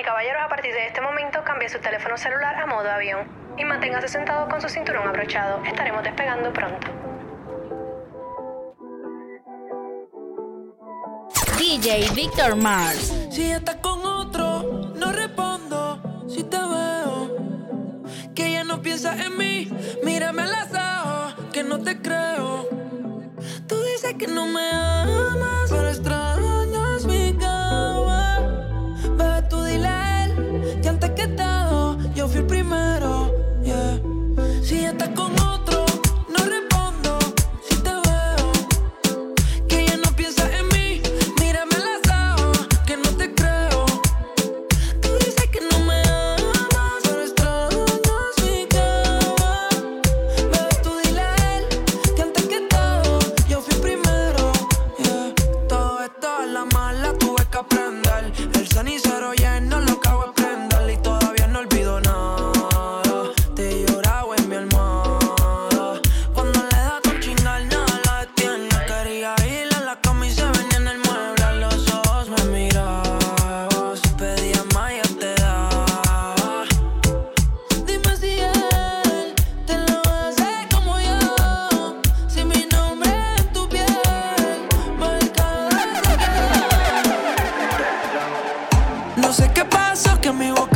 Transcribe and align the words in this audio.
y 0.00 0.02
caballeros, 0.02 0.42
a 0.42 0.48
partir 0.48 0.72
de 0.72 0.86
este 0.86 1.00
momento 1.00 1.44
cambie 1.44 1.68
su 1.68 1.78
teléfono 1.78 2.16
celular 2.16 2.56
a 2.56 2.66
modo 2.66 2.90
avión 2.90 3.26
y 3.58 3.64
manténgase 3.64 4.08
sentado 4.08 4.48
con 4.48 4.60
su 4.60 4.68
cinturón 4.68 5.06
abrochado. 5.06 5.62
Estaremos 5.64 6.02
despegando 6.02 6.52
pronto. 6.52 6.88
DJ 11.58 12.10
Victor 12.14 12.56
Mars. 12.56 13.12
Si 13.30 13.50
estás 13.50 13.76
con 13.76 14.04
otro, 14.04 14.92
no 14.94 15.12
respondo 15.12 16.26
si 16.28 16.44
te 16.44 16.56
veo. 16.56 17.36
Que 18.34 18.46
ella 18.46 18.64
no 18.64 18.80
piensa 18.80 19.14
en 19.22 19.36
mí, 19.36 19.70
mírame 20.02 20.46
las 20.46 20.72
ojos, 20.72 21.34
que 21.52 21.62
no 21.62 21.80
te 21.82 22.00
creo. 22.00 22.66
Tú 23.66 23.82
dices 23.82 24.14
que 24.14 24.26
no 24.26 24.46
me 24.46 24.70
amas 24.70 25.19
primero. 32.70 33.32
Yeah. 33.62 34.00
Si 34.62 34.84
estás 34.84 35.08
con 35.10 35.39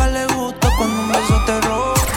le 0.08 0.27
gusta 0.27 0.69
cuando 0.77 1.02
un 1.02 1.08
beso 1.08 1.41
te. 1.47 1.55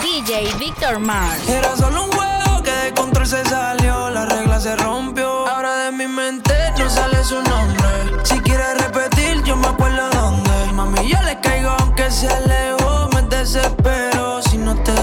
DJ 0.02 0.53
Victor 0.59 0.99
Mars. 0.99 1.47
Era 1.47 1.75
solo 1.75 2.03
un 2.03 2.11
juego 2.11 2.63
que 2.63 2.71
de 2.71 2.94
control 2.94 3.25
se 3.25 3.44
salió, 3.45 4.09
la 4.09 4.25
regla 4.25 4.59
se 4.59 4.75
rompió. 4.75 5.47
Ahora 5.47 5.75
de 5.85 5.91
mi 5.91 6.07
mente 6.07 6.53
no 6.77 6.89
sale 6.89 7.23
su 7.23 7.35
nombre. 7.35 7.88
Si 8.23 8.39
quiere 8.39 8.73
repetir, 8.75 9.41
yo 9.44 9.55
me 9.55 9.67
acuerdo 9.67 10.09
dónde. 10.09 10.71
Mami, 10.73 11.07
yo 11.09 11.21
le 11.23 11.39
caigo 11.39 11.69
aunque 11.79 12.11
se 12.11 12.27
alejó, 12.27 13.09
me 13.13 13.21
desespero 13.23 14.41
si 14.41 14.57
no 14.57 14.75
te 14.83 14.97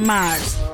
Mars. 0.00 0.65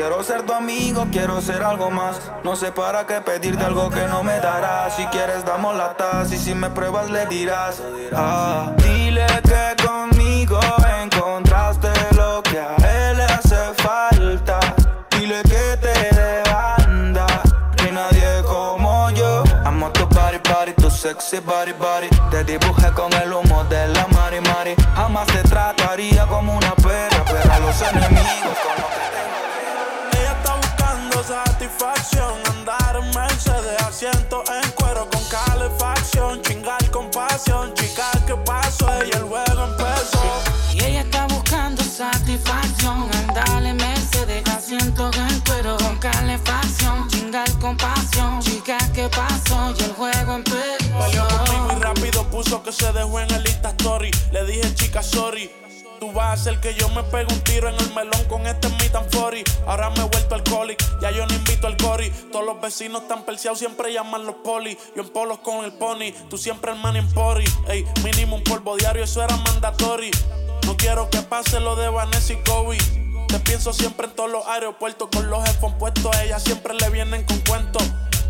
Quiero 0.00 0.24
ser 0.24 0.46
tu 0.46 0.54
amigo, 0.54 1.06
quiero 1.12 1.42
ser 1.42 1.62
algo 1.62 1.90
más. 1.90 2.18
No 2.42 2.56
sé 2.56 2.72
para 2.72 3.06
qué 3.06 3.20
pedirte 3.20 3.62
algo 3.62 3.90
que 3.90 4.06
no 4.06 4.22
me 4.22 4.40
darás. 4.40 4.96
Si 4.96 5.04
quieres, 5.08 5.44
damos 5.44 5.76
la 5.76 5.94
taza 5.94 6.34
y 6.34 6.38
si 6.38 6.54
me 6.54 6.70
pruebas, 6.70 7.10
le 7.10 7.26
dirás. 7.26 7.82
Ah. 8.14 8.72
Dile 8.78 9.26
que 9.42 9.86
conmigo 9.86 10.58
encontraste 11.02 11.90
lo 12.16 12.42
que 12.42 12.58
a 12.58 12.76
él 12.76 13.18
le 13.18 13.24
hace 13.24 13.74
falta. 13.74 14.58
Dile 15.10 15.42
que 15.42 15.76
te 15.82 16.14
de 16.16 16.42
banda, 16.50 17.26
que 17.76 17.92
nadie 17.92 18.42
como 18.44 19.10
yo. 19.10 19.44
Amo 19.66 19.90
tu 19.90 20.06
body, 20.06 20.38
body, 20.48 20.72
tu 20.80 20.90
sexy 20.90 21.40
body, 21.40 21.72
body. 21.72 22.08
Te 22.30 22.42
dibujé 22.44 22.90
con 22.92 23.12
el 23.12 23.30
humo 23.34 23.64
de 23.64 23.88
la 23.88 24.06
mari, 24.06 24.40
mari. 24.40 24.74
Jamás 24.96 25.26
te 25.26 25.42
trataría 25.42 26.26
como 26.26 26.56
una 26.56 26.74
perra, 26.76 27.22
pero 27.26 27.52
a 27.52 27.58
los 27.58 27.82
enemigos 27.82 28.56
satisfacción, 31.30 32.34
andar 32.50 32.96
en 32.96 33.08
Mercedes, 33.14 33.80
asiento 33.82 34.42
en 34.52 34.68
cuero 34.72 35.08
con 35.10 35.22
calefacción, 35.28 36.42
chingar 36.42 36.90
con 36.90 37.08
pasión, 37.12 37.72
chica, 37.74 38.10
¿qué 38.26 38.34
pasó? 38.34 38.88
Y 39.06 39.10
el 39.16 39.22
juego 39.22 39.64
empezó. 39.64 40.42
Y 40.74 40.84
ella 40.84 41.02
está 41.02 41.26
buscando 41.28 41.84
satisfacción, 41.84 43.08
andar 43.14 43.62
en 43.64 43.76
Mercedes, 43.76 44.42
asiento 44.48 45.08
en 45.14 45.40
cuero 45.42 45.76
con 45.76 45.98
calefacción, 45.98 47.06
chingar 47.08 47.50
con 47.60 47.76
pasión, 47.76 48.40
chica, 48.40 48.78
¿qué 48.92 49.08
pasó? 49.08 49.72
Y 49.78 49.84
el 49.84 49.92
juego 49.92 50.34
empezó. 50.34 50.98
Peleó 50.98 51.28
conmigo 51.28 51.68
y 51.76 51.80
rápido 51.80 52.24
puso 52.24 52.60
que 52.64 52.72
se 52.72 52.92
dejó 52.92 53.20
en 53.20 53.30
el 53.32 53.46
Insta 53.46 53.68
Story. 53.70 54.10
Le 54.32 54.44
dije, 54.46 54.74
chica, 54.74 55.00
sorry. 55.00 55.48
Tú 56.00 56.10
vas 56.12 56.28
a 56.28 56.32
hacer 56.32 56.60
que 56.60 56.74
yo 56.74 56.88
me 56.88 57.02
pegue 57.04 57.32
un 57.32 57.40
tiro 57.42 57.68
en 57.68 57.74
el 57.74 57.94
melón 57.94 58.24
con 58.24 58.46
este 58.46 58.68
and 58.68 59.14
40. 59.14 59.52
Ahora 59.66 59.90
me 59.90 60.00
he 60.00 60.04
vuelto 60.04 60.34
alcohólico, 60.34 60.84
ya 61.02 61.10
yo 61.10 61.26
no 61.26 61.34
invito 61.34 61.66
al 61.66 61.76
cori. 61.76 62.10
Todos 62.32 62.44
los 62.44 62.60
vecinos 62.60 63.02
están 63.02 63.24
perseados, 63.24 63.58
siempre 63.58 63.92
llaman 63.92 64.24
los 64.24 64.36
poli. 64.36 64.78
Yo 64.96 65.02
en 65.02 65.10
polos 65.10 65.38
con 65.40 65.64
el 65.64 65.72
pony, 65.72 66.12
tú 66.30 66.38
siempre 66.38 66.72
el 66.72 66.78
man 66.78 66.96
en 66.96 67.06
pori. 67.12 67.44
Ey, 67.68 67.86
mínimo 68.02 68.36
un 68.36 68.44
polvo 68.44 68.76
diario, 68.76 69.04
eso 69.04 69.22
era 69.22 69.36
mandatory. 69.36 70.10
No 70.66 70.76
quiero 70.76 71.10
que 71.10 71.20
pase 71.22 71.60
lo 71.60 71.76
de 71.76 71.88
Vanessa 71.88 72.32
y 72.32 72.42
Kobe. 72.44 72.78
Te 73.28 73.38
pienso 73.40 73.72
siempre 73.72 74.06
en 74.06 74.14
todos 74.14 74.30
los 74.30 74.46
aeropuertos 74.46 75.08
con 75.14 75.28
los 75.28 75.46
headphones 75.46 75.76
puestos. 75.78 76.16
A 76.16 76.24
ella 76.24 76.38
siempre 76.40 76.74
le 76.74 76.88
vienen 76.90 77.24
con 77.24 77.38
cuentos. 77.40 77.82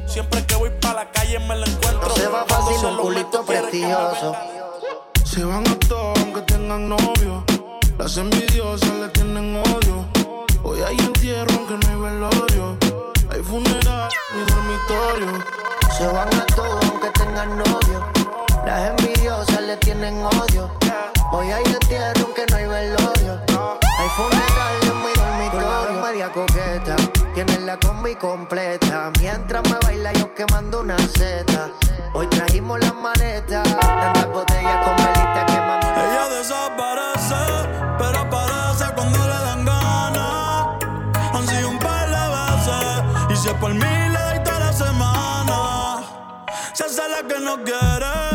Siempre 0.07 0.45
que 0.45 0.57
voy 0.57 0.71
para 0.81 1.05
la 1.05 1.11
calle 1.13 1.39
me 1.39 1.55
la 1.55 1.67
encuentro. 1.67 2.11
se 2.17 2.27
va 2.27 2.45
fácil 2.47 2.85
un 2.85 2.97
culito 2.99 3.45
prestigioso. 3.45 4.35
Se 5.25 5.45
van 5.45 5.67
a 5.69 5.79
todos 5.79 6.19
aunque 6.19 6.43
tengan 6.43 6.89
novio. 6.89 7.45
Las 8.01 8.17
envidiosas 8.17 8.95
le 8.95 9.09
tienen 9.11 9.57
odio. 9.57 10.07
Hoy 10.63 10.81
hay 10.81 10.97
entierro 10.97 11.55
aunque 11.55 11.87
no 11.87 11.93
hay 11.93 12.13
velorio. 12.13 12.79
Hay 13.31 13.43
funeral 13.43 14.09
y 14.33 14.51
dormitorio. 14.51 15.45
Se 15.99 16.07
van 16.07 16.29
a 16.35 16.47
todos 16.57 16.83
aunque 16.87 17.11
tengan 17.11 17.59
novio. 17.59 18.11
Las 18.65 18.89
envidiosas 18.89 19.61
le 19.61 19.77
tienen 19.77 20.15
odio. 20.25 20.71
Hoy 21.31 21.51
hay 21.51 21.63
entierro 21.63 22.25
aunque 22.25 22.47
no 22.49 22.57
hay 22.57 22.67
velorio. 22.69 23.39
Hay 23.99 24.09
funeral 24.17 24.77
en 24.83 24.97
mi 25.03 25.13
dormitorio. 25.21 26.03
media 26.03 26.33
coqueta. 26.33 26.97
Tienen 27.35 27.67
la 27.67 27.79
combi 27.79 28.15
completa. 28.15 29.13
Mientras 29.21 29.63
me 29.69 29.77
baila 29.83 30.15
yo 30.15 30.35
quemando 30.35 30.81
una 30.81 30.97
seta. 30.97 31.69
Hoy 32.15 32.27
trajimos 32.29 32.81
las 32.81 32.95
maletas. 32.95 33.63
Tantas 33.79 34.27
botellas 34.33 34.87
con 34.87 34.97
velita 34.97 35.45
que 35.45 35.53
Ella 35.53 36.29
desaparece 36.31 37.20
por 43.61 43.75
le 43.75 43.79
doy 43.79 44.43
toda 44.43 44.59
la 44.59 44.73
semana. 44.73 46.03
Se 46.73 46.85
hace 46.85 47.03
la 47.09 47.23
que 47.29 47.39
no 47.41 47.63
quiere, 47.63 48.30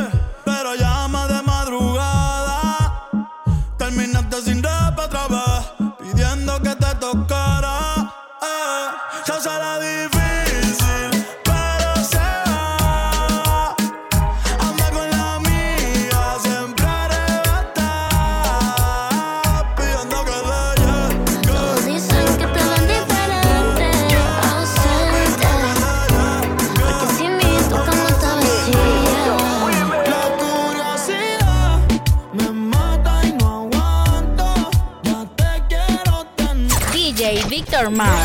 Victor 37.96 38.25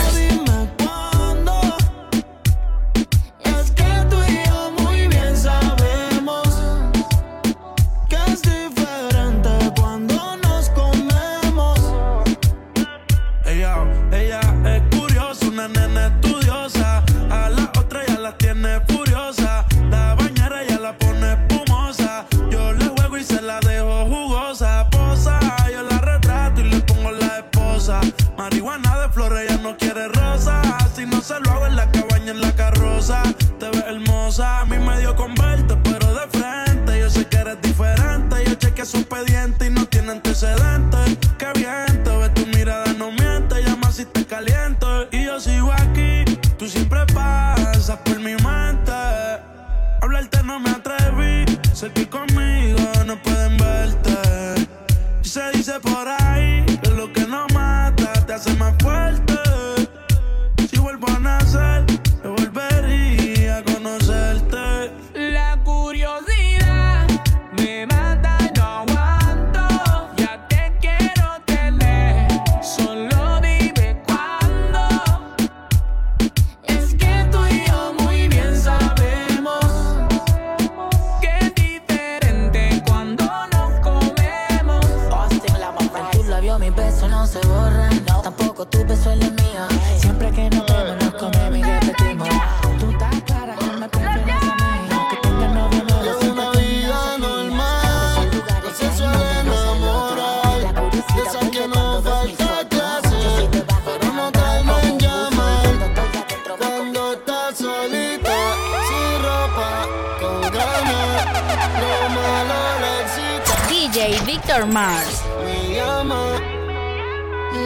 Victor 114.33 114.65
Mars. 114.65 115.25
Me 115.45 115.75
llama, 115.75 116.39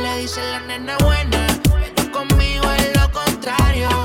Le 0.03 0.19
dice 0.23 0.41
la 0.51 0.61
nena 0.61 0.97
buena, 1.05 1.47
pero 1.63 2.11
conmigo 2.11 2.65
es 2.73 2.97
lo 2.97 3.11
contrario. 3.13 4.04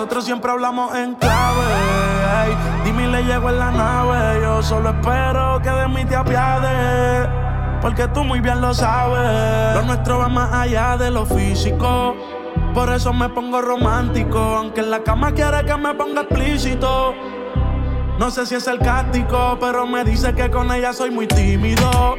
Nosotros 0.00 0.24
siempre 0.24 0.50
hablamos 0.50 0.96
en 0.96 1.14
clave. 1.14 2.56
Dime 2.86 3.06
le 3.08 3.22
llego 3.22 3.50
en 3.50 3.58
la 3.58 3.70
nave. 3.70 4.40
Yo 4.40 4.62
solo 4.62 4.88
espero 4.88 5.60
que 5.62 5.68
de 5.68 5.88
mí 5.88 6.06
te 6.06 6.16
apiade. 6.16 7.28
Porque 7.82 8.08
tú 8.08 8.24
muy 8.24 8.40
bien 8.40 8.62
lo 8.62 8.72
sabes. 8.72 9.74
Lo 9.74 9.82
nuestro 9.82 10.16
va 10.16 10.30
más 10.30 10.54
allá 10.54 10.96
de 10.96 11.10
lo 11.10 11.26
físico. 11.26 12.16
Por 12.72 12.90
eso 12.90 13.12
me 13.12 13.28
pongo 13.28 13.60
romántico. 13.60 14.38
Aunque 14.38 14.80
en 14.80 14.90
la 14.90 15.00
cama 15.00 15.32
quiere 15.32 15.66
que 15.66 15.76
me 15.76 15.92
ponga 15.92 16.22
explícito. 16.22 17.12
No 18.18 18.30
sé 18.30 18.46
si 18.46 18.54
es 18.54 18.64
sarcástico, 18.64 19.58
pero 19.60 19.86
me 19.86 20.02
dice 20.02 20.32
que 20.32 20.50
con 20.50 20.72
ella 20.72 20.94
soy 20.94 21.10
muy 21.10 21.26
tímido. 21.26 22.16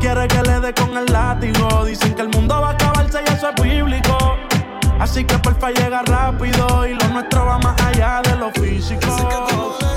Quiere 0.00 0.28
que 0.28 0.42
le 0.44 0.60
dé 0.60 0.72
con 0.72 0.96
el 0.96 1.04
látigo. 1.12 1.84
Dicen 1.84 2.14
que 2.14 2.22
el 2.22 2.30
mundo 2.30 2.58
va 2.58 2.70
a 2.70 2.72
acabarse 2.72 3.20
y 3.20 3.30
eso 3.30 3.50
es 3.50 3.62
bíblico. 3.62 4.37
Así 5.00 5.24
que 5.24 5.38
porfa 5.38 5.70
llega 5.70 6.02
rápido 6.02 6.86
y 6.86 6.94
lo 6.94 7.08
nuestro 7.08 7.46
va 7.46 7.58
más 7.58 7.80
allá 7.82 8.20
de 8.22 8.36
lo 8.36 8.50
físico. 8.50 9.06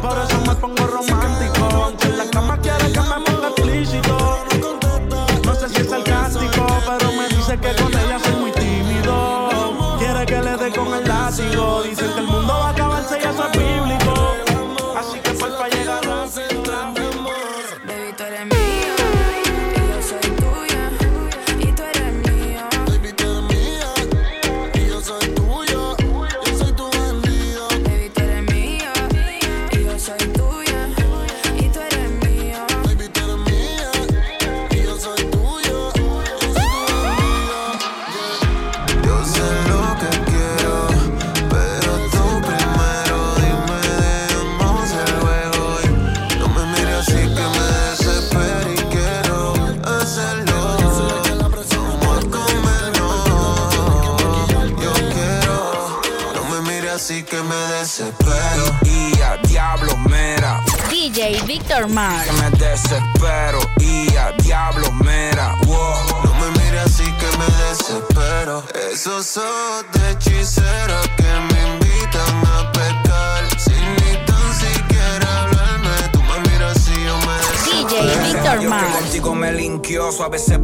Por 0.01 0.17
eso 0.17 0.39
me 0.47 0.55
pongo 0.55 0.85
romántico, 0.85 1.93
en 2.03 2.17
la 2.17 2.25
cama 2.29 2.57
quiere 2.57 2.91
que 2.91 2.99
me 2.99 3.19
ponga 3.25 3.47
explícito. 3.49 4.45
No 5.43 5.55
sé 5.55 5.69
si 5.69 5.81
es 5.81 5.89
sarcástico, 5.89 6.67
pero 6.85 7.11
me 7.13 7.27
dice 7.29 7.57
que 7.57 7.81
con 7.81 8.00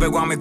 pegó 0.07 0.19
a 0.19 0.25
mi 0.25 0.37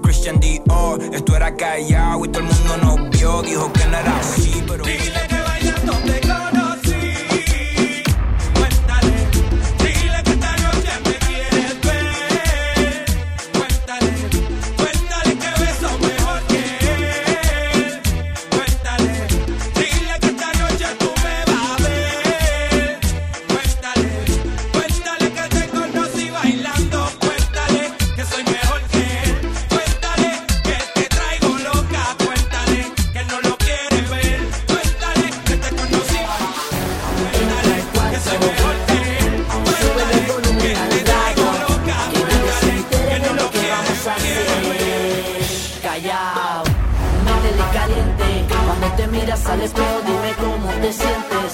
sale 49.47 49.69
pro, 49.69 49.85
dime 50.05 50.33
cómo 50.45 50.69
te 50.83 50.93
sientes. 50.93 51.51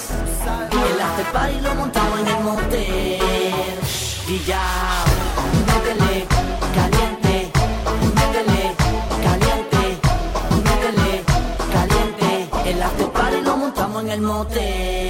Y 0.71 0.93
el 0.93 1.01
after 1.01 1.25
party 1.31 1.61
lo 1.61 1.75
montamos 1.75 2.19
en 2.19 2.27
el 2.27 2.43
monte. 2.43 3.19
Y 4.27 4.39
ya, 4.45 4.65
métele, 5.67 6.25
caliente, 6.77 7.51
métele, 8.17 8.63
caliente, 9.27 9.81
métele, 10.65 11.23
caliente. 11.75 12.69
El 12.69 12.81
after 12.81 13.09
party 13.11 13.41
lo 13.41 13.57
montamos 13.57 14.03
en 14.03 14.09
el 14.09 14.21
motel. 14.21 15.02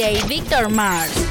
DJ 0.00 0.16
Victor 0.26 0.70
Mars. 0.70 1.29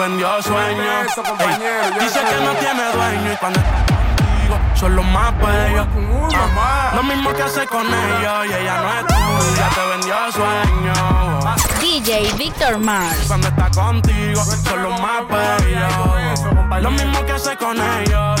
Vendió 0.00 0.42
sueños. 0.42 1.06
Ey, 1.38 2.00
dice 2.00 2.20
que 2.20 2.44
no 2.44 2.52
tiene 2.54 2.92
dueño 2.92 3.32
y 3.32 3.36
cuando 3.36 3.60
está 3.60 3.84
contigo 3.86 4.58
son 4.74 4.96
los 4.96 5.04
más 5.04 5.36
bellos. 5.38 5.86
Ah, 6.56 6.92
lo 6.96 7.02
mismo 7.02 7.32
que 7.34 7.42
hace 7.42 7.66
con 7.66 7.86
ellos 7.86 8.46
y 8.48 8.52
ella 8.54 8.80
no 8.80 8.94
es 8.98 9.06
tuya, 9.06 9.68
te 9.74 9.86
vendió 9.90 10.32
sueños. 10.32 11.80
DJ 11.80 12.32
Víctor 12.38 12.78
Mars. 12.78 13.24
Cuando 13.26 13.48
está 13.48 13.70
contigo 13.70 14.42
son 14.42 14.82
los 14.82 15.00
más 15.00 15.28
bellos. 15.28 16.82
Lo 16.82 16.90
mismo 16.90 17.24
que 17.26 17.32
hace 17.32 17.56
con 17.56 17.76
ellos. 17.76 18.40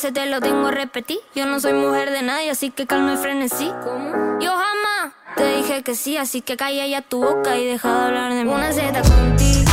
Veces 0.00 0.14
te 0.14 0.24
lo 0.24 0.40
tengo 0.40 0.68
a 0.68 0.70
repetir? 0.70 1.18
Yo 1.34 1.44
no 1.44 1.60
soy 1.60 1.74
mujer 1.74 2.10
de 2.10 2.22
nadie, 2.22 2.50
así 2.50 2.70
que 2.70 2.86
calma 2.86 3.12
y 3.12 3.16
frenesí. 3.18 3.70
¿Cómo? 3.84 4.38
Yo 4.40 4.50
jamás 4.50 5.12
te 5.36 5.56
dije 5.56 5.82
que 5.82 5.94
sí, 5.94 6.16
así 6.16 6.40
que 6.40 6.56
calla 6.56 6.86
ya 6.86 7.02
tu 7.02 7.22
boca 7.22 7.58
y 7.58 7.66
deja 7.66 7.92
de 7.92 8.06
hablar 8.06 8.32
de 8.32 8.44
mí. 8.44 8.50
Una 8.50 8.72
Z 8.72 9.02
contigo, 9.02 9.70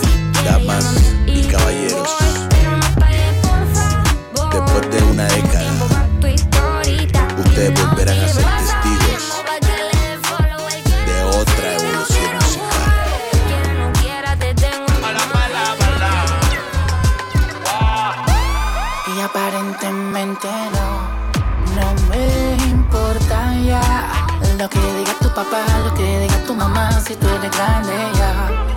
si 0.00 0.44
Damas 0.44 0.94
y 1.26 1.42
caballeros, 1.48 2.16
después 4.52 4.90
de 4.90 5.02
una 5.10 5.24
década, 5.24 6.06
ustedes 7.38 7.84
volverán 7.84 8.20
a 8.20 8.28
ser 8.28 8.51
Lo 24.62 24.68
que 24.68 24.78
diga 24.78 25.12
tu 25.20 25.28
papá, 25.30 25.64
lo 25.84 25.92
que 25.92 26.20
diga 26.20 26.36
tu 26.46 26.54
mamá 26.54 26.92
Si 27.00 27.16
tú 27.16 27.26
eres 27.26 27.50
grande 27.50 27.92
ya 28.14 28.71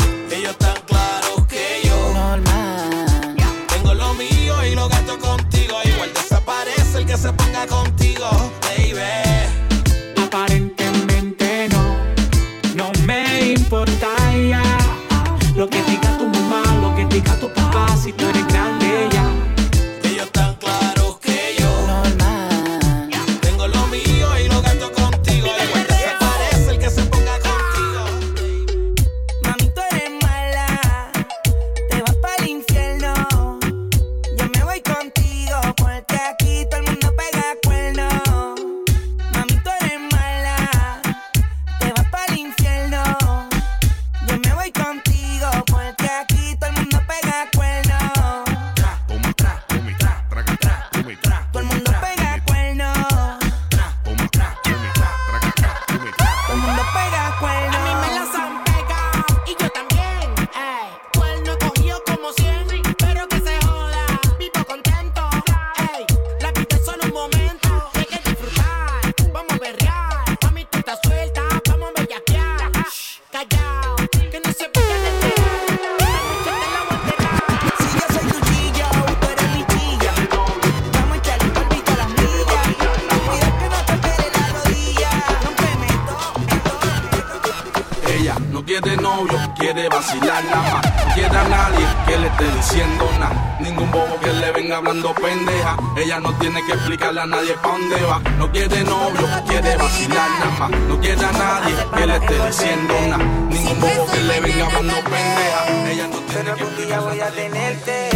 que 97.15 97.21
explicarle 97.21 97.21
a 97.21 97.25
nadie 97.25 97.53
pa' 97.55 97.71
dónde 97.71 98.01
va. 98.01 98.19
No 98.37 98.51
quiere 98.51 98.83
novio, 98.83 99.27
quiere 99.47 99.77
vacilar 99.77 100.29
nada 100.39 100.51
más. 100.59 100.71
No 100.71 100.99
quiere 100.99 101.25
a 101.25 101.31
nadie 101.31 101.75
que 101.95 102.05
le 102.05 102.15
esté 102.15 102.47
diciendo 102.47 102.93
nada. 103.07 103.23
Ningún 103.49 103.79
bobo 103.79 104.05
que 104.11 104.19
le 104.19 104.39
venga 104.41 104.65
hablando 104.65 104.95
pendeja. 104.95 105.91
Ella 105.91 106.07
no 106.07 106.19
tiene 106.19 106.53
que 106.53 106.63
explicarle 106.63 107.21
a 107.21 107.29
nadie. 107.29 107.41
tenerte. 107.43 108.09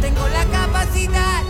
Tengo 0.00 0.28
la 0.28 0.44
capacidad. 0.46 1.42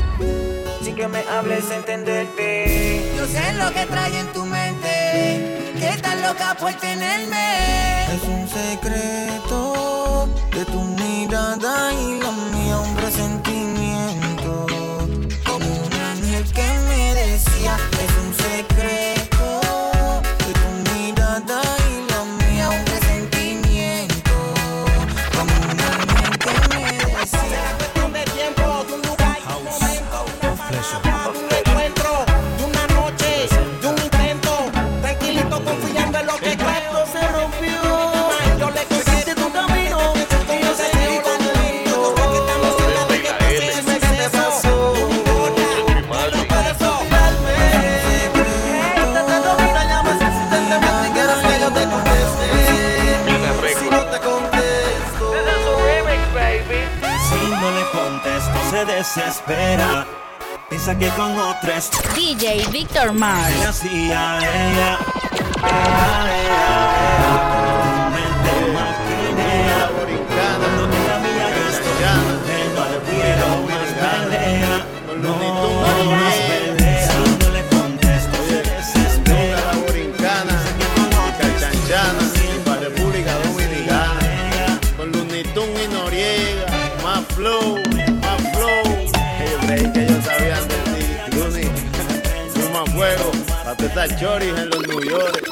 Sin 0.82 0.94
que 0.96 1.08
me 1.08 1.20
hables, 1.28 1.70
entenderte. 1.70 3.12
Yo 3.16 3.26
sé 3.26 3.52
lo 3.54 3.72
que 3.72 3.86
trae 3.86 4.18
en 4.18 4.32
tu 4.32 4.44
mente. 4.44 5.72
Que 5.78 5.88
estás 5.88 6.20
loca 6.20 6.56
por 6.58 6.72
tenerme. 6.74 8.14
Es 8.14 8.22
un 8.22 8.48
secreto 8.48 10.28
de 10.52 10.64
tu 10.66 10.80
mirada 10.82 11.92
y 11.92 12.20
la 12.20 12.30
mía, 12.30 12.63
se 58.86 58.92
desespera. 58.92 60.06
Piensa 60.68 60.98
que 60.98 61.08
con 61.10 61.38
otras 61.38 61.90
DJ 62.14 62.66
Víctor 62.70 63.12
Mars. 63.12 63.56
le 63.56 63.64
hacía 63.64 64.32
a 64.32 64.38
ella. 64.38 64.98
Ea, 65.62 66.26
ea, 66.28 66.44
ea. 66.46 67.64
Tu 67.64 67.73
las 94.06 94.20
choris 94.20 94.48
en 94.58 94.70
los 94.70 94.86
New 94.86 95.02
York. 95.02 95.42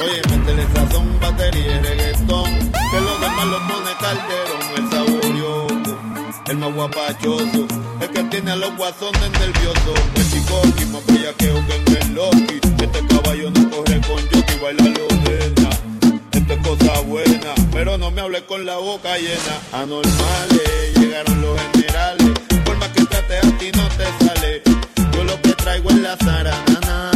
Oye, 0.00 0.22
métele 0.30 0.66
sazón, 0.74 1.20
batería 1.20 1.76
y 1.76 1.80
reggaetón. 1.80 2.72
Que 2.90 3.00
los 3.00 3.20
demás 3.20 3.46
lo 3.46 3.58
pone 3.68 3.92
calderón, 4.00 4.62
el 4.76 4.90
saborioso, 4.90 5.98
el 6.46 6.56
más 6.56 6.74
guapachoso. 6.74 7.66
El 8.00 8.10
que 8.10 8.22
tiene 8.24 8.52
a 8.52 8.56
los 8.56 8.74
guasones 8.76 9.30
nerviosos. 9.40 9.98
El 10.14 10.30
chicoqui, 10.30 10.84
más 10.86 11.06
bellaqueo 11.06 11.66
que 11.66 11.74
en 11.76 12.02
el 12.02 12.14
loqui. 12.14 12.60
Este 12.82 13.06
caballo 13.08 13.50
no 13.50 13.70
corre 13.70 14.00
con 14.00 14.20
yo 14.30 14.54
y 14.54 14.62
baila 14.62 14.84
lorena. 14.84 15.70
Esto 16.32 16.52
es 16.54 16.66
cosa 16.66 17.00
buena, 17.00 17.54
pero 17.72 17.98
no 17.98 18.10
me 18.10 18.22
hable 18.22 18.44
con 18.46 18.64
la 18.64 18.76
boca 18.76 19.18
llena. 19.18 19.54
Anormales, 19.72 20.94
llegaron 20.94 21.42
los 21.42 21.60
generales. 21.72 22.32
Por 22.64 22.76
más 22.78 22.88
que 22.88 23.04
trate 23.04 23.36
a 23.36 23.58
ti 23.58 23.70
no 23.74 23.88
te 23.98 24.24
sale. 24.24 24.62
Yo 25.12 25.24
lo 25.24 25.42
que 25.42 25.52
traigo 25.52 25.90
es 25.90 25.96
la 25.96 26.16
zaranana. 26.16 27.15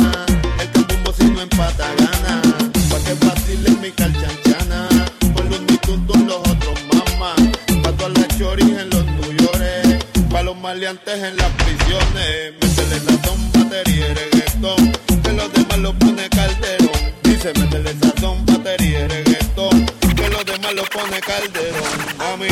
maleantes 10.81 11.23
en 11.23 11.37
las 11.37 11.51
prisiones. 11.63 12.55
Métele 12.59 13.01
sazón, 13.01 13.53
batería 13.53 14.09
y 14.09 14.15
reggaetón. 14.15 14.93
Que 15.23 15.33
los 15.33 15.53
demás 15.53 15.79
lo 15.79 15.93
pone 15.93 16.27
Calderón. 16.31 17.13
Dice, 17.23 17.53
métele 17.59 17.95
sazón, 18.01 18.47
batería 18.47 19.01
y 19.01 19.09
reggaetón. 19.09 19.87
Que 20.17 20.29
los 20.31 20.47
demás 20.47 20.73
lo 20.73 20.85
pone 20.85 21.21
Calderón. 21.21 21.99
A 22.19 22.37
mí, 22.39 22.49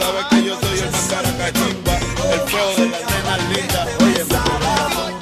sabes 0.00 0.24
que 0.30 0.44
yo 0.44 0.58
soy 0.60 0.78
el 0.80 0.90
más 0.90 1.06
caracachimba. 1.10 1.96
El 2.32 2.40
feo 2.50 2.76
de 2.76 2.88
las 2.90 3.02
nenas 3.02 3.40
lindas. 3.54 3.88
Oye, 4.00 4.24
métele 4.24 4.66
sazón. 4.66 5.19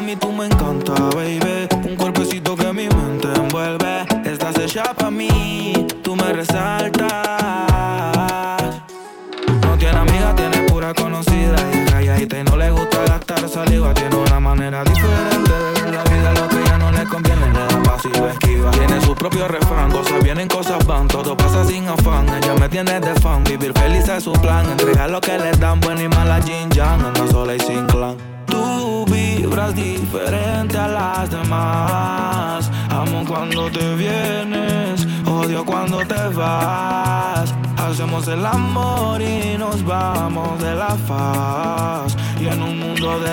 mami, 0.00 0.14
tú 0.14 0.30
me 0.32 0.46
encanta, 0.46 0.94
baby. 1.16 1.47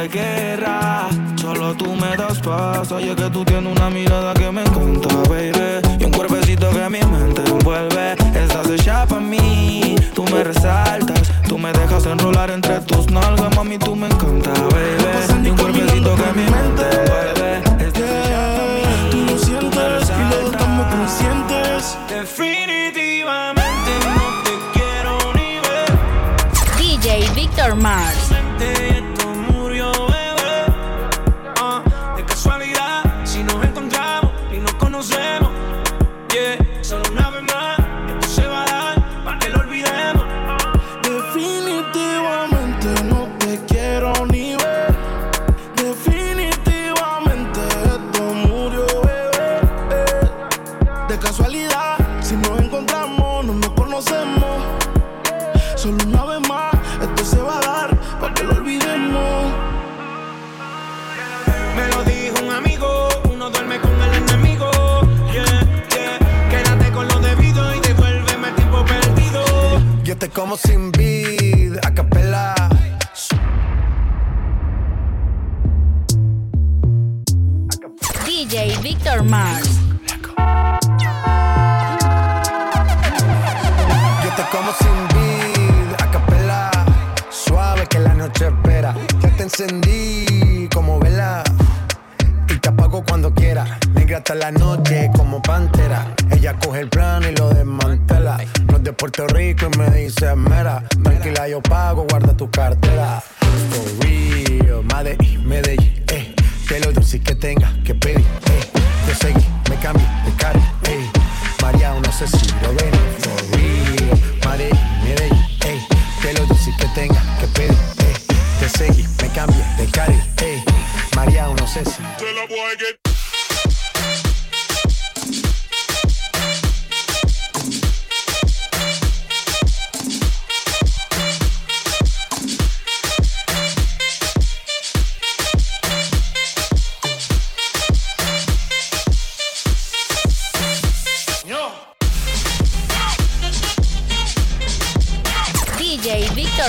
guerra. 0.07 1.07
Solo 1.35 1.75
tú 1.75 1.95
me 1.95 2.15
das 2.15 2.39
paz. 2.39 2.89
Y 2.99 3.09
es 3.09 3.15
que 3.15 3.29
tú 3.29 3.43
tienes 3.45 3.71
una 3.75 3.89
mirada 3.89 4.33
que 4.33 4.51
me 4.51 4.61
encanta, 4.61 5.09
baby. 5.29 5.81
Y 5.99 6.03
un 6.03 6.11
cuerpecito 6.11 6.69
que 6.71 6.83
a 6.83 6.89
mi 6.89 6.99
mente 6.99 7.41
envuelve. 7.45 8.13
Estás 8.33 8.69
hecha 8.69 9.05
para 9.05 9.21
mí. 9.21 9.95
Tú 10.13 10.23
me 10.25 10.43
resaltas. 10.43 11.31
Tú 11.47 11.57
me 11.57 11.71
dejas 11.73 12.05
enrolar 12.05 12.51
entre 12.51 12.79
tus 12.81 13.09
nalgas, 13.09 13.55
mami. 13.55 13.77
Tú 13.77 13.95
me 13.95 14.07
encanta, 14.07 14.51
baby. 14.51 15.47
Y 15.47 15.49
un 15.49 15.57
cuerpecito 15.57 16.15
que 16.15 16.33
mi 16.33 16.49
mente 16.49 16.83
envuelve. 16.91 17.61
Tú 19.11 19.17
no 19.17 19.37
sientes. 19.37 20.09
Y 20.09 20.23
lo 20.29 20.49
estamos 20.49 20.87
conscientes. 20.87 21.97
Definitivamente 22.09 23.91
no 24.05 24.15
te 24.43 24.79
quiero 24.79 25.33
ni 25.33 25.59
ver. 25.59 25.89
DJ 26.77 27.29
Victor 27.33 27.75
Mars. 27.75 28.34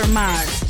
Mars. 0.05 0.66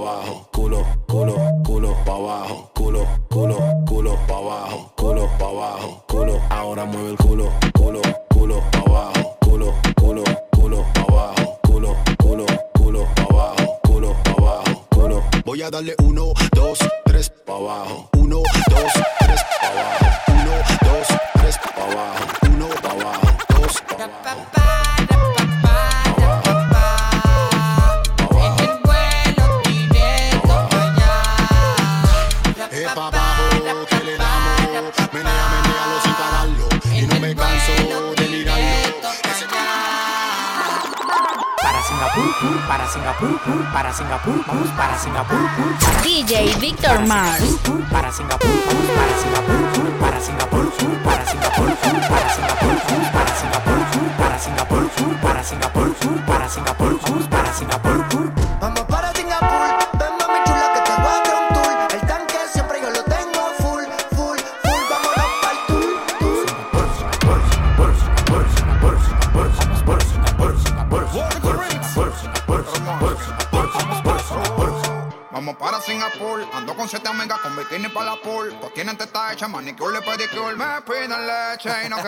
abajo, 0.00 0.48
culo, 0.52 0.84
culo, 1.06 1.34
culo 1.64 1.94
pa' 2.04 2.14
abajo, 2.14 2.70
culo, 2.74 3.06
culo, 3.28 3.56
culo 3.86 4.16
pa' 4.26 4.36
abajo. 4.36 4.92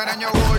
eran 0.03 0.19
yogur, 0.19 0.59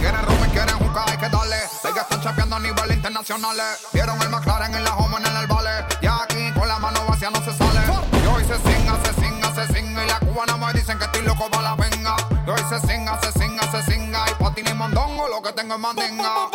quieren 0.00 0.22
rum 0.26 0.44
y 0.46 0.50
quieren 0.50 0.78
jugar, 0.78 1.08
hay 1.08 1.16
que 1.16 1.28
darle. 1.28 1.56
Sé 1.82 1.92
que 1.92 2.00
están 2.00 2.20
chapeando 2.20 2.56
a 2.56 2.60
nivel 2.60 2.92
internacional. 2.92 3.56
Vieron 3.92 4.20
el 4.20 4.28
McLaren 4.28 4.74
en 4.74 4.84
la 4.84 4.94
homo 4.96 5.18
en 5.18 5.24
el 5.24 5.46
vale. 5.46 5.84
Y 6.00 6.06
aquí 6.06 6.52
con 6.52 6.68
la 6.68 6.78
mano 6.78 7.00
vacía 7.08 7.30
no 7.30 7.42
se 7.42 7.56
sale. 7.56 7.80
Yo 8.24 8.40
hice 8.40 8.54
sing, 8.58 8.88
asesina, 8.88 9.48
asesina. 9.48 10.04
Y 10.04 10.08
la 10.08 10.20
cubana 10.20 10.56
me 10.56 10.72
dicen 10.74 10.98
que 10.98 11.04
estoy 11.04 11.22
loco 11.22 11.48
para 11.50 11.62
la 11.62 11.74
venga. 11.76 12.16
Yo 12.46 12.54
hice 12.54 12.80
sing, 12.86 13.08
asesina, 13.08 13.62
asesina. 13.62 14.24
Y 14.30 14.42
pa' 14.42 14.54
ti 14.54 14.62
ni 14.62 14.74
mondongo, 14.74 15.28
lo 15.28 15.40
que 15.42 15.52
tengo 15.52 15.74
es 15.74 15.80
mandinga. 15.80 16.48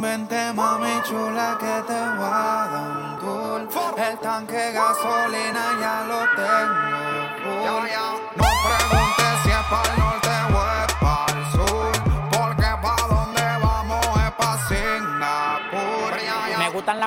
Vente, 0.00 0.52
mami 0.52 1.00
chula, 1.08 1.56
que 1.60 1.82
te 1.86 2.00
voy 2.18 2.26
a 2.26 2.68
dar 2.72 2.86
un 2.90 3.68
tour. 3.68 3.94
El 3.96 4.18
tanque 4.18 4.72
gasolina 4.72 5.64
ya 5.80 6.04
lo 6.08 6.20
tengo. 6.34 7.64
Ya, 7.64 7.88
ya. 7.88 8.06
No 8.36 8.44
preguntes 8.64 9.42
si 9.44 9.50
es 9.50 9.64
para 9.70 10.03